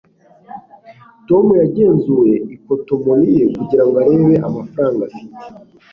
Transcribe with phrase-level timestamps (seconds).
[1.27, 5.41] tom yagenzuye ikotomoni ye kugira ngo arebe amafaranga afite